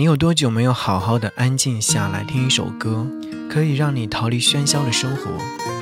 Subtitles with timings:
[0.00, 3.06] 你有多久没有好好的安静下来听一首歌，
[3.50, 5.30] 可以让你逃离喧嚣的生活，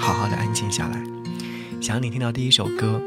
[0.00, 1.00] 好好的安静下来？
[1.80, 3.00] 想你听到第一首歌，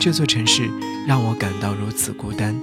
[0.00, 0.68] 这座城市
[1.06, 2.60] 让我感到如此孤单。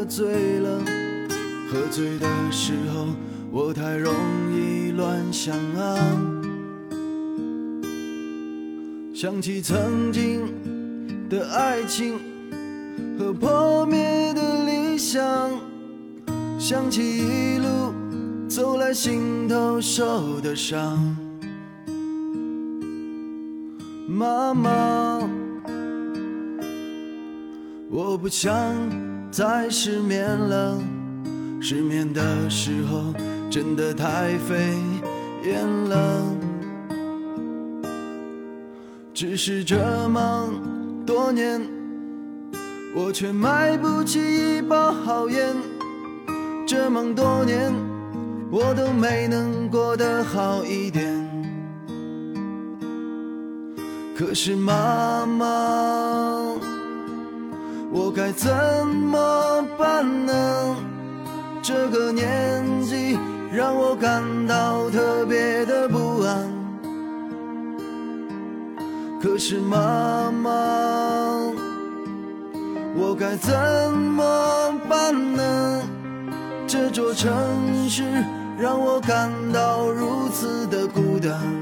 [0.00, 0.82] 喝醉了，
[1.70, 3.08] 喝醉的时候
[3.52, 4.14] 我太容
[4.50, 5.94] 易乱想啊。
[9.12, 10.48] 想起曾经
[11.28, 12.18] 的爱情
[13.18, 15.22] 和破灭的理想，
[16.58, 17.92] 想起一路
[18.48, 21.14] 走来心头受的伤，
[24.08, 25.28] 妈妈。
[27.90, 28.50] 我不想
[29.30, 30.76] 再失眠了，
[31.60, 33.14] 失眠的时候
[33.48, 34.74] 真的太费
[35.44, 36.22] 眼了。
[39.14, 40.50] 只是这么
[41.06, 41.60] 多年，
[42.92, 45.54] 我却买不起一包好烟。
[46.66, 47.72] 这么多年，
[48.50, 51.14] 我都没能过得好一点。
[54.16, 56.56] 可是妈妈。
[57.92, 58.50] 我该怎
[58.86, 60.76] 么办呢？
[61.60, 63.18] 这个年纪
[63.52, 66.48] 让我感到特别的不安。
[69.20, 70.50] 可是妈妈，
[72.96, 73.52] 我该怎
[73.92, 75.82] 么办呢？
[76.66, 77.30] 这座城
[77.88, 78.04] 市
[78.56, 81.59] 让我感到如此的孤单。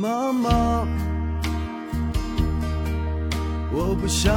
[0.00, 0.88] 妈妈，
[3.70, 4.34] 我不想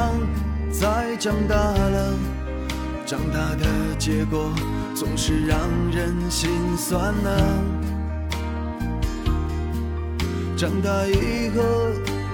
[0.69, 2.13] 再长大了，
[3.05, 3.65] 长大的
[3.97, 4.51] 结果
[4.93, 5.57] 总是让
[5.89, 7.31] 人心酸啊。
[10.57, 11.63] 长大以后，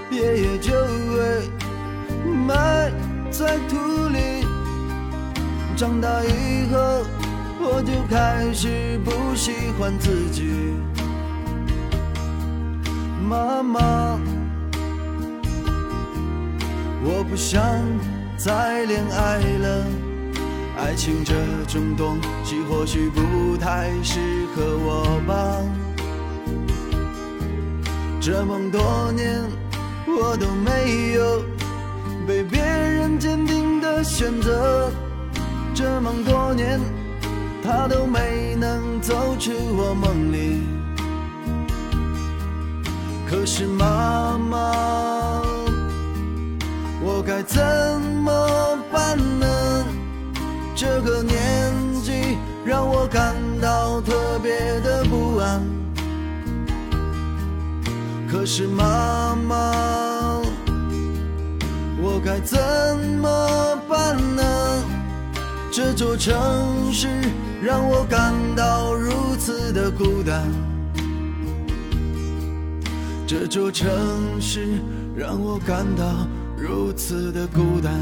[0.09, 2.91] 爷爷就会埋
[3.29, 4.44] 在土里，
[5.78, 7.06] 长大以后，
[7.61, 10.73] 我就开始不喜欢自己。
[13.29, 14.19] 妈妈，
[17.03, 17.62] 我不想
[18.35, 19.85] 再恋爱了。
[20.79, 21.35] 爱情这
[21.67, 24.19] 种东西或许不太适
[24.56, 25.62] 合我吧。
[28.19, 29.44] 这么多年，
[30.07, 31.44] 我都没有
[32.28, 34.91] 被别人坚定的选择。
[35.75, 36.79] 这么多年，
[37.61, 40.78] 他都没能走出我梦里。
[43.29, 44.73] 可是妈妈，
[47.00, 47.62] 我该怎
[48.23, 49.85] 么办呢？
[50.75, 54.51] 这个年纪让我感到特别
[54.81, 55.62] 的不安。
[58.28, 60.41] 可是妈妈，
[62.01, 62.57] 我该怎
[63.22, 64.84] 么办呢？
[65.72, 67.07] 这座城市
[67.61, 70.69] 让我感到如此的孤单。
[73.29, 74.81] 这座城市
[75.16, 77.94] 让我感到如此的孤单。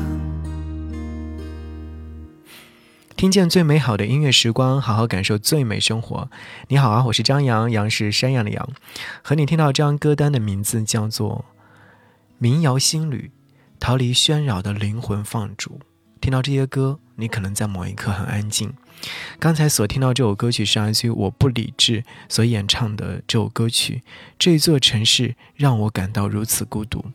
[3.18, 6.30] 听见最美好的音乐时光，好好感受最美生活。
[6.70, 8.70] 你好啊，我是张扬，杨是山羊的羊。
[9.22, 11.44] 和你听到这张歌单的名字叫做
[12.38, 13.30] 《民谣新旅》，
[13.82, 15.82] 逃离喧扰的灵魂放逐。
[16.22, 18.72] 听到这些歌，你可能在某一刻很安静。
[19.40, 24.02] 刚才所听到这首歌曲是来自于我不理智所演唱的这首歌曲。
[24.40, 27.06] 这座城市让我感到如此孤独。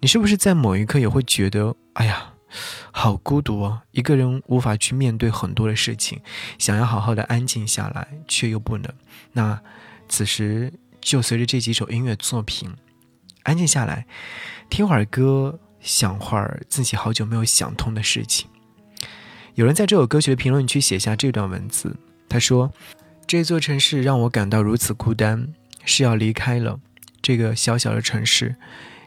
[0.00, 2.34] 你是不是在某一刻也会觉得，哎呀，
[2.92, 3.82] 好孤独啊！
[3.92, 6.20] 一个人无法去面对很多的事情，
[6.58, 8.92] 想要好好的安静下来，却又不能。
[9.32, 9.60] 那
[10.08, 12.70] 此时就随着这几首音乐作品，
[13.42, 14.06] 安静下来，
[14.70, 18.48] 听会儿歌，想会儿自己好久没有想通的事情。
[19.56, 21.96] 有人在这首歌曲的评论区写下这段文字，
[22.28, 22.70] 他说
[23.26, 25.48] ：“这座城市让我感到如此孤单，
[25.86, 26.78] 是要离开了
[27.22, 28.54] 这个小小的城市，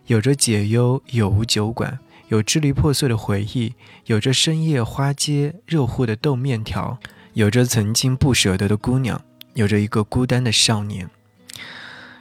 [0.07, 1.99] 有着解忧有无酒馆，
[2.29, 3.75] 有支离破碎的回忆，
[4.05, 6.97] 有着深夜花街热乎的豆面条，
[7.33, 9.21] 有着曾经不舍得的姑娘，
[9.53, 11.07] 有着一个孤单的少年。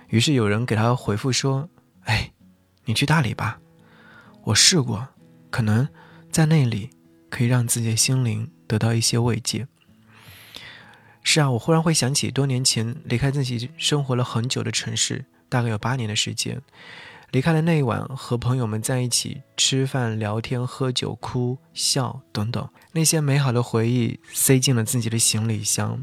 [0.08, 1.66] 于是有人给他回复说
[2.04, 2.30] ：“哎，
[2.84, 3.58] 你去大理吧，
[4.44, 5.08] 我试过，
[5.48, 5.88] 可能
[6.30, 6.90] 在那里
[7.28, 9.66] 可以让自己的心灵得到一些慰藉。”
[11.22, 16.62] 是啊，我忽然会想起多年前离开自己生活了很久的城市，大概有八年的时间。
[17.30, 26.02] 离开了那一晚和朋友们在一起吃饭、聊天、喝酒、哭笑等等那些美好的回忆，塞进了自己的行李箱。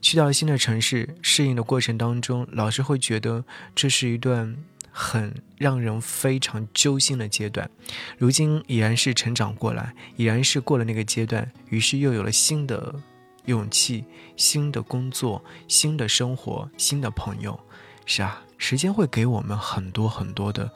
[0.00, 3.44] 去到了新的城市，适应的过程当中，老是会觉得
[3.74, 4.56] 这是一段
[4.90, 7.70] 很让人非常揪心的阶段。
[8.18, 12.94] 如今已然是成长过来，已然是过了那个阶段，于是又有了新的。
[13.46, 14.04] 勇气，
[14.36, 17.58] 新的工作，新的生活，新的朋友，
[18.04, 20.70] 是啊，时间会给我们很多很多的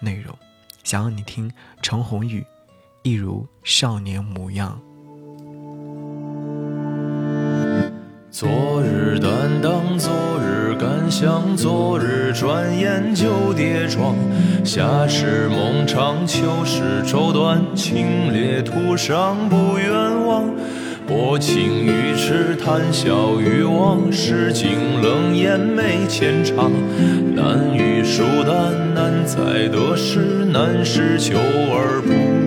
[0.00, 0.36] 内容。
[0.82, 1.50] 想让你听
[1.80, 2.44] 陈鸿宇，
[3.04, 4.78] 一如少年模样。
[8.36, 9.30] 昨日担
[9.62, 14.16] 当，昨日感想，昨日转眼就跌撞。
[14.64, 20.50] 夏时梦长，秋时愁短，清冽途上不远望。
[21.06, 26.72] 薄情于痴，谈笑于忘，世境冷眼没浅尝。
[27.36, 32.43] 难于疏淡，难在得失，难是求而不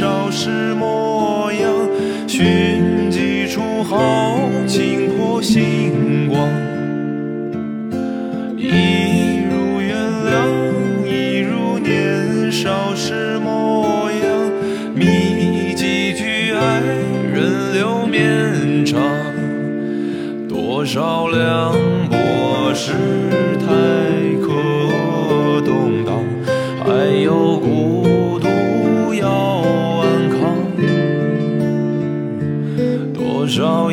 [0.00, 1.70] 少时模样，
[2.26, 4.34] 寻几处豪
[4.66, 6.48] 情破星光。
[8.56, 14.50] 一如原谅，一如年少时模样，
[14.94, 18.98] 觅几句爱人留绵长，
[20.48, 21.74] 多少凉
[22.08, 22.94] 薄时。
[33.60, 33.89] 多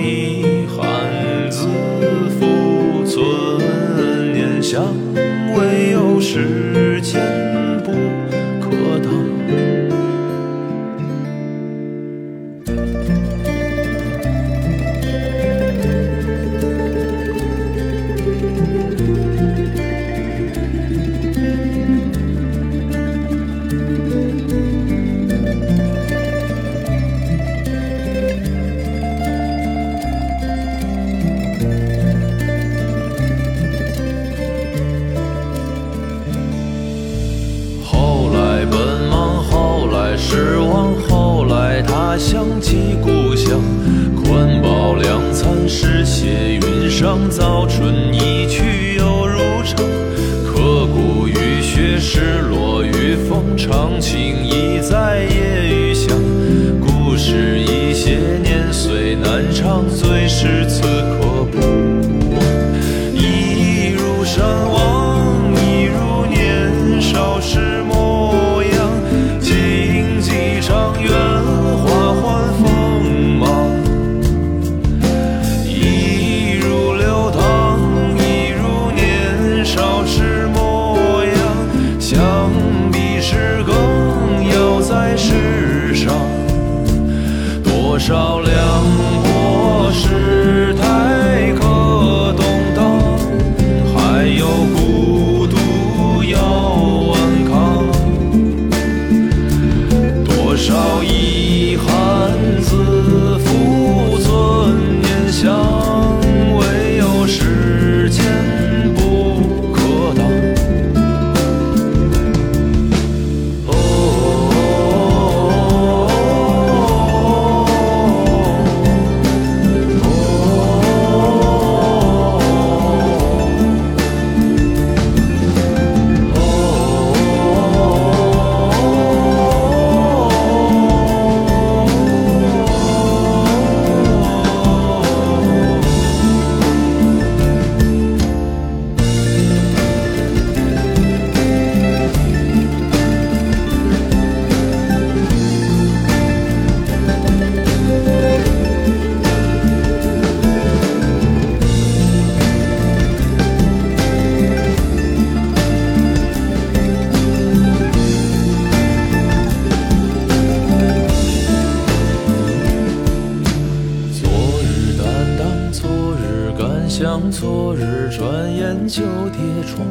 [166.99, 169.85] 像昨日，转眼就跌撞。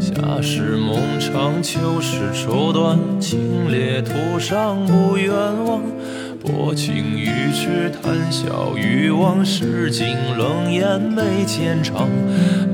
[0.00, 5.30] 夏时梦长，秋是愁短，清冽途上不远
[5.66, 5.82] 望。
[6.40, 12.08] 薄情于痴，谈笑于往事，尽冷眼眉间长。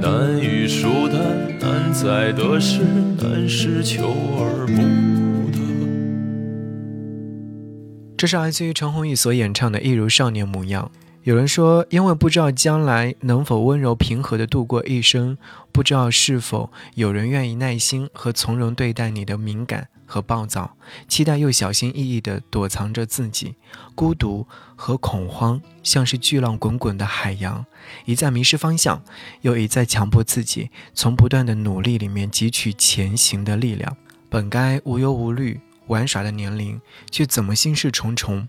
[0.01, 1.21] 难遇疏淡，
[1.59, 2.83] 难在得失，
[3.21, 4.05] 难是求
[4.39, 5.59] 而不得。
[8.17, 10.89] 这是来自于陈鸿宇所演唱的《一如少年模样》。
[11.25, 15.38] 有人说，因为不知道将来能否温柔平和地度过一生，
[15.71, 20.76] 不知道是否有人愿意耐心和从容对待你的敏感和暴躁，
[21.07, 23.55] 期待又小心翼翼地躲藏着自己，
[23.95, 27.64] 孤独和恐慌像是巨浪滚滚的海洋，
[28.05, 29.00] 一再迷失方向，
[29.43, 33.97] 又一再强迫自己从不断的努力里面汲取前行的力量。
[34.29, 36.81] 本该无忧无虑玩耍的年龄，
[37.12, 38.49] 却怎么心事重重？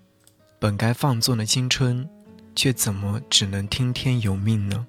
[0.58, 2.10] 本该放纵的青春。
[2.56, 4.86] 却怎么只能听天由命呢？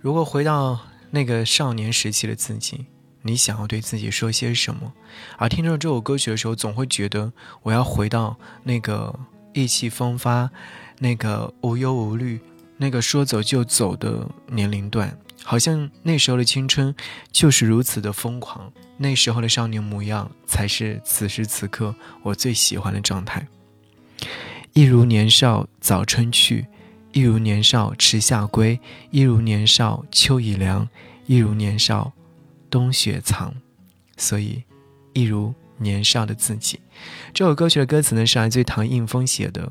[0.00, 2.86] 如果回到那个少年时期的自己，
[3.22, 4.92] 你想要对自己说些什么？
[5.36, 9.18] 而听着这首歌曲的时候，总会觉得我要回到那个
[9.52, 10.50] 意气风发、
[10.98, 12.40] 那个无忧无虑、
[12.78, 15.14] 那个说走就走的年龄段，
[15.44, 16.94] 好像那时候的青春
[17.30, 23.46] 就是如此的疯狂，那时候的少年模样才是此时此刻我最喜欢的状态。
[24.72, 26.66] 一如年少早春去。
[27.12, 28.78] 一如年少迟夏归，
[29.10, 30.88] 一如年少秋已凉，
[31.26, 32.12] 一如年少
[32.68, 33.54] 冬雪藏。
[34.16, 34.62] 所以，
[35.12, 36.78] 一如年少的自己。
[37.32, 39.70] 这首歌曲的歌词呢，是来自于唐映枫写的。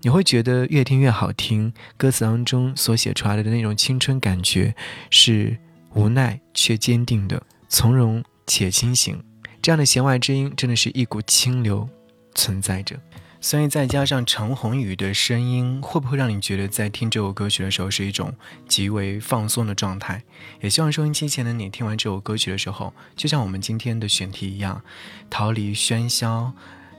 [0.00, 1.72] 你会觉得越听越好听。
[1.96, 4.74] 歌词当中所写出来的那种青春感觉，
[5.10, 5.58] 是
[5.94, 9.20] 无奈却坚定的，从容且清醒。
[9.60, 11.88] 这样的弦外之音，真的是一股清流
[12.34, 12.96] 存在着。
[13.40, 18.34] 所以再加上陈鸿宇的声音，会不会让你觉得在听这首歌曲的时候是一种
[18.66, 20.22] 极为放松的状态？
[20.60, 24.82] 也希望收音机前的你听完这首歌曲的时候，就像我们今天的选题一样，
[25.30, 26.52] 逃离喧嚣，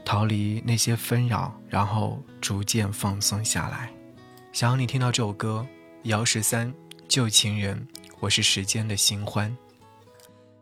[0.06, 3.92] 逃离那些纷扰，然后逐渐放松下来。
[4.54, 5.68] 想要你听到这首歌，
[6.04, 6.72] 姚十三
[7.08, 7.86] 《旧情人》，
[8.22, 9.56] 我是时间的新欢。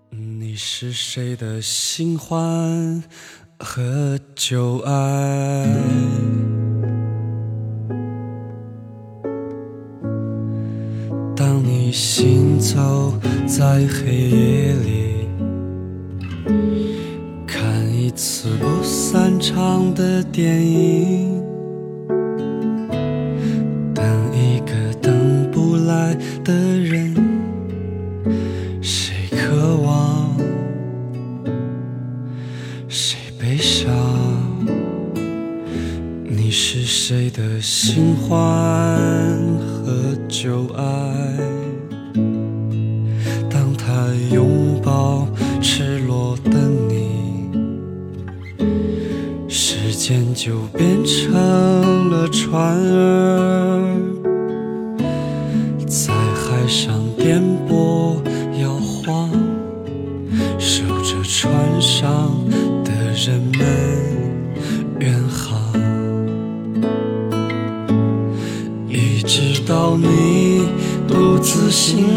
[0.10, 3.04] 你是谁的新欢？
[3.60, 5.66] 和旧爱，
[11.36, 13.14] 当你行走
[13.48, 15.28] 在黑夜里，
[17.48, 21.44] 看一次不散场的电影，
[40.78, 40.84] 爱？
[43.50, 45.28] 当他拥抱
[45.62, 46.52] 赤裸的
[46.88, 47.50] 你，
[49.50, 54.07] 时间就变成了船儿，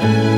[0.00, 0.37] 新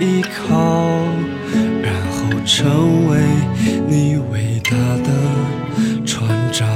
[0.00, 0.56] 依靠，
[1.82, 3.20] 然后成为
[3.86, 4.70] 你伟大
[5.04, 5.10] 的
[6.06, 6.66] 船长，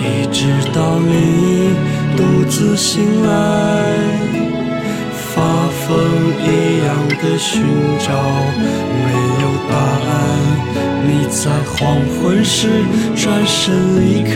[0.00, 1.76] 一直到你
[2.16, 3.30] 独自醒来，
[5.12, 5.40] 发
[5.86, 5.96] 疯
[6.42, 6.88] 一样
[7.22, 7.62] 的寻
[8.00, 8.12] 找，
[8.90, 9.06] 没
[9.42, 10.12] 有答案。
[11.06, 12.68] 你在黄昏时
[13.14, 14.32] 转身离开，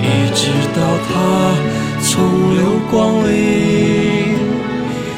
[0.00, 1.12] 一直到他
[2.12, 2.18] 从
[2.56, 2.58] 流
[2.90, 3.30] 光里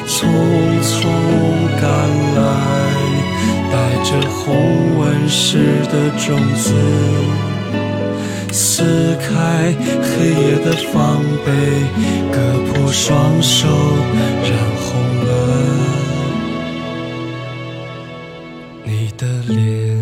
[0.05, 0.13] 匆
[0.83, 0.93] 匆
[1.81, 1.89] 赶
[2.35, 2.39] 来，
[3.71, 4.45] 带着红
[4.99, 5.57] 纹石
[5.91, 6.71] 的种子。
[8.51, 9.73] 撕开
[10.03, 11.49] 黑夜的防备，
[12.31, 13.67] 割破双手，
[14.43, 14.85] 染红
[15.25, 15.31] 了
[18.83, 19.92] 你的脸。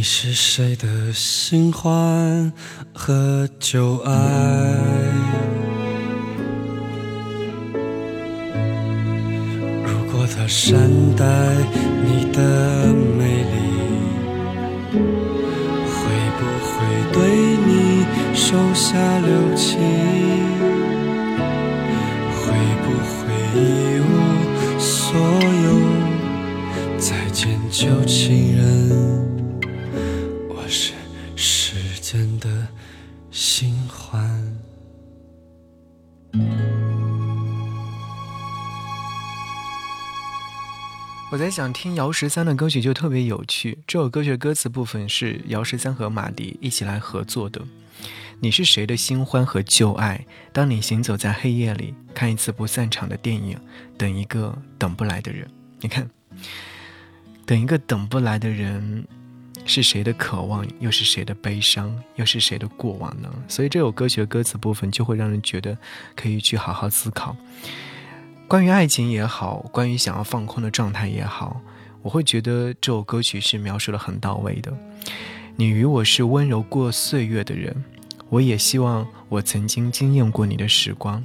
[0.00, 2.50] 你是谁的新欢
[2.94, 4.12] 和旧爱？
[9.84, 11.26] 如果他善待
[12.06, 13.56] 你的美丽。
[15.84, 15.98] 会
[16.38, 16.72] 不会
[17.12, 17.20] 对
[17.66, 17.68] 你
[18.34, 19.78] 手下留情？
[22.32, 22.40] 会
[22.80, 23.18] 不会
[23.54, 23.60] 一
[24.00, 24.10] 无
[24.78, 25.12] 所
[25.66, 25.68] 有？
[26.96, 28.79] 再见，旧情人，
[41.30, 43.78] 我在想，听姚十三的歌曲就特别有趣。
[43.86, 47.62] 这首歌曲的歌词部分是姚十三和马迪一起来合作的。
[48.40, 50.26] 你是谁的新欢和旧爱？
[50.52, 53.56] 当你行走在黑夜里，看一次不散场的电影，
[53.96, 55.48] 等一个等不来的人。
[55.78, 56.10] 你看，
[57.46, 59.06] 等一个等不来的人，
[59.64, 63.32] 是谁的渴望，又是谁的悲伤，又是谁的过往呢？
[63.46, 65.78] 所以这首歌曲的歌词部分就会让人觉得
[66.16, 67.36] 可以去好好思考。
[68.50, 71.60] 关于爱情也好，关于想要放空的状态也好，
[72.02, 74.76] 我会觉得这首歌曲是描述的很到位的。
[75.54, 77.84] 你与我是温柔过岁月的人，
[78.28, 81.24] 我也希望我曾经惊艳过你的时光。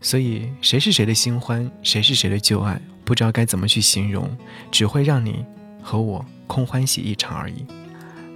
[0.00, 4.30] 所以，谁是谁的新欢，谁是谁的旧爱，不知道该怎么去形容，
[4.70, 5.44] 只会让你
[5.82, 7.66] 和我空欢喜一场而已。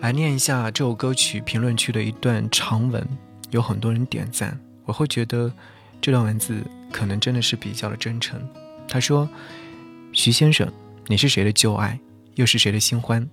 [0.01, 3.07] 来念一下这首歌曲评论区的一段长文，
[3.53, 5.53] 有很多人点赞，我会觉得
[6.01, 6.61] 这段文字。
[6.93, 8.41] 可能真的是比较的真诚。
[8.89, 9.29] 他说
[10.13, 10.73] ：“徐先生，
[11.07, 11.99] 你是谁的旧爱，
[12.37, 13.29] 又是谁的新欢？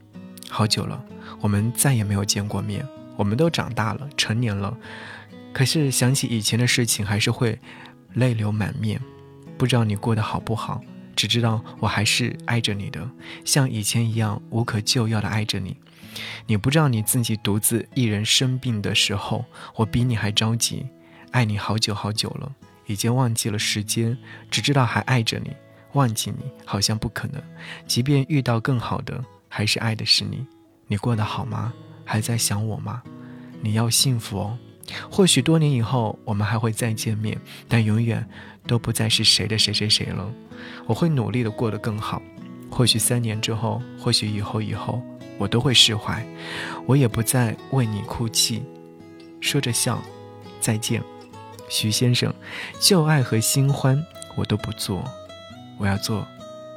[0.49, 1.03] 好久了，
[1.41, 2.85] 我们再也没有见过面。
[3.17, 4.77] 我们都长大了，成年了，
[5.53, 7.57] 可是想起以前的事情，还是会
[8.13, 8.99] 泪流满面。
[9.57, 10.81] 不知道你过得好不好，
[11.15, 13.09] 只知道我还是爱着你的，
[13.45, 15.77] 像以前一样无可救药的爱着你。
[16.45, 20.85] 你不知道你自己独自一人生病的时候，我比你还着急，
[21.31, 22.51] 爱你好久好久了。”
[22.85, 24.17] 已经忘记了时间，
[24.49, 25.51] 只知道还爱着你。
[25.93, 27.41] 忘记你好像不可能，
[27.87, 30.45] 即便遇到更好的，还是爱的是你。
[30.87, 31.73] 你过得好吗？
[32.03, 33.01] 还在想我吗？
[33.61, 34.57] 你要幸福哦。
[35.09, 38.27] 或许多年以后我们还会再见面，但永远
[38.67, 40.29] 都不再是谁的谁谁谁了。
[40.85, 42.21] 我会努力的过得更好。
[42.69, 45.01] 或许三年之后，或许以后以后，
[45.37, 46.23] 我都会释怀。
[46.85, 48.61] 我也不再为你哭泣，
[49.39, 50.03] 说着笑，
[50.59, 51.01] 再见。
[51.69, 52.33] 徐先生，
[52.79, 54.03] 旧爱和新欢
[54.35, 55.03] 我都不做，
[55.77, 56.25] 我要做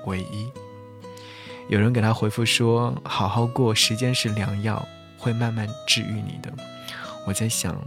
[0.07, 0.49] 唯一。
[1.69, 4.87] 有人给他回复说：“好好过，时间是良药，
[5.19, 6.53] 会慢慢治愈你的。”
[7.27, 7.79] 我在想，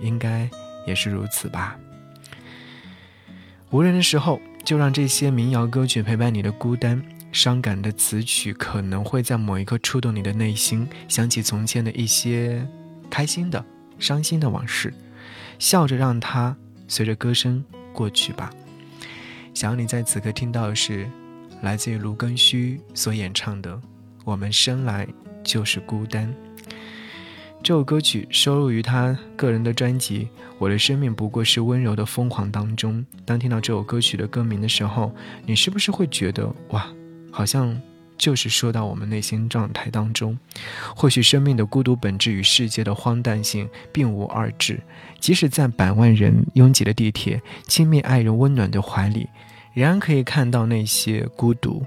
[0.00, 0.50] 应该
[0.86, 1.78] 也是如此吧。
[3.70, 7.00] 无人的时候，就让这些民谣歌曲陪伴你的孤单。
[7.32, 12.66] 伤感的词曲可能会在某一刻触动你的内心，想起从前的一些
[13.08, 13.64] 开心的、
[14.00, 14.92] 伤心的往事。
[15.60, 16.56] 笑着让它
[16.88, 18.50] 随着歌声过去吧。
[19.54, 21.08] 想要你在此刻听到的是
[21.62, 23.76] 来自于卢庚戌所演唱的
[24.24, 25.06] 《我们生来
[25.44, 26.26] 就是孤单》。
[27.62, 30.24] 这首歌曲收录于他个人的专辑
[30.58, 33.04] 《我的生命不过是温柔的疯狂》当中。
[33.26, 36.90] 当听到这首歌曲的歌名的时候，你是不是会觉得哇，
[37.30, 37.78] 好像？
[38.20, 40.38] 就是说到我们内心状态当中，
[40.94, 44.78] 或许生命的孤独本质与世界的荒诞性并无二致。
[45.18, 49.26] 即使在百万人拥挤的地铁、亲密爱人温暖的怀里，
[49.72, 51.82] 仍然可以看到那些孤独，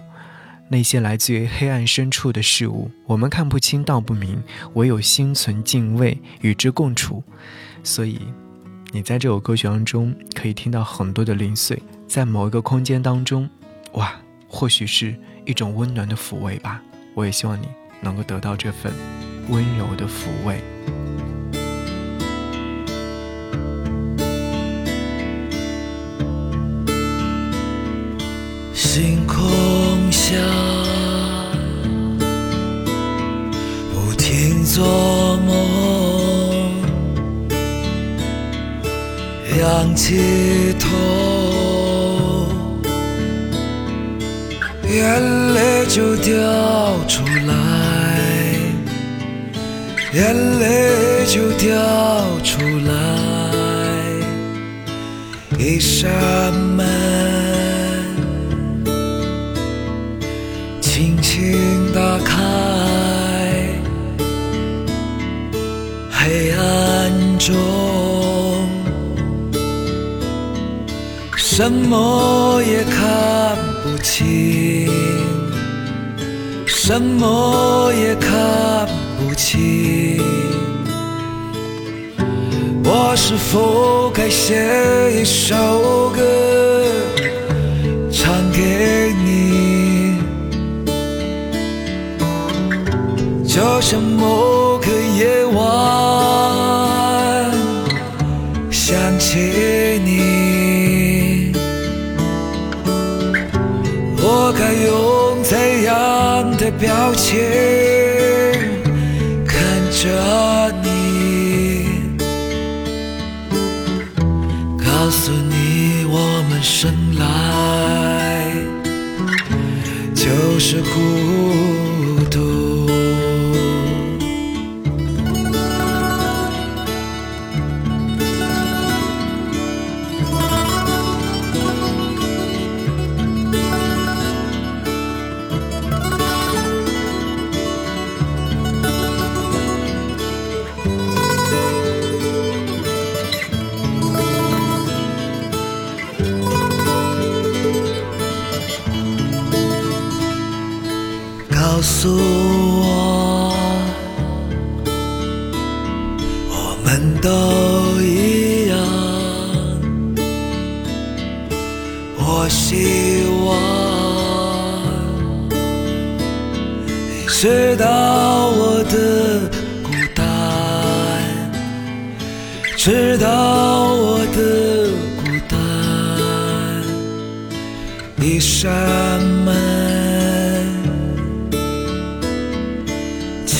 [0.69, 2.89] 那些来自于黑暗深处的事物。
[3.05, 4.41] 我们看不清道不明，
[4.73, 7.23] 唯有心存敬畏，与之共处。
[7.83, 8.19] 所以，
[8.91, 13.47] 你在这首歌曲当中可以听到很多的零碎，在某一个空间当中，
[13.91, 16.81] 哇，或许是一种温暖的抚慰吧。
[17.13, 17.67] 我也希望你
[18.01, 18.91] 能够得到这份
[19.49, 20.61] 温柔的抚慰。
[28.73, 30.35] 星空下，
[33.91, 36.81] 不停做梦，
[39.57, 40.89] 仰起头，
[44.93, 46.33] 眼泪就掉
[47.07, 47.53] 出来，
[50.13, 51.73] 眼泪就掉
[52.43, 52.93] 出来，
[55.57, 56.85] 一扇门。
[60.79, 62.37] 轻轻打开，
[66.11, 67.49] 黑暗中
[71.35, 73.72] 什么也看不
[74.23, 74.89] 清，
[76.65, 80.21] 什么也看不清。
[82.85, 84.55] 我是否该写
[85.21, 86.21] 一首歌，
[88.11, 90.17] 唱给你？
[93.45, 94.62] 就像某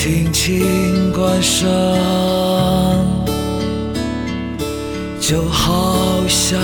[0.04, 1.66] 轻轻关上，
[5.18, 5.96] 就好
[6.28, 6.60] 像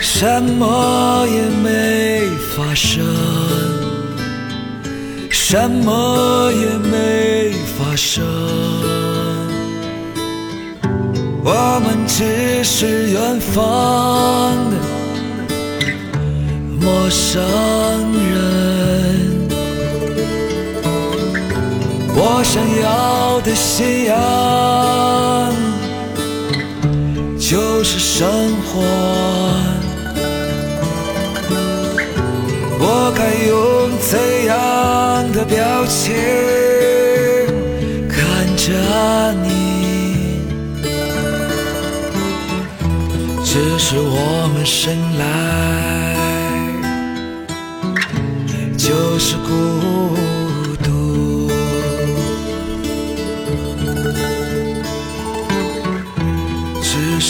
[0.00, 2.22] 什么也没
[2.56, 3.04] 发生，
[5.28, 8.24] 什么也没发生。
[11.44, 14.76] 我们只是远方的
[16.80, 17.42] 陌生
[18.30, 18.79] 人。
[22.32, 24.14] 我想要的信仰
[27.36, 28.80] 就是生活，
[32.78, 34.16] 我该用怎
[34.46, 34.52] 样
[35.32, 36.14] 的表情
[38.08, 38.16] 看
[38.56, 38.70] 着
[39.42, 40.40] 你？
[43.44, 45.24] 只是我们生来
[48.78, 49.50] 就是孤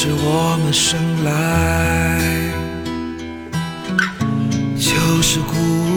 [0.03, 2.19] 是我们生来
[4.79, 5.90] 就是孤